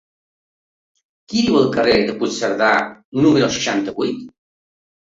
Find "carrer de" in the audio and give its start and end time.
1.77-2.17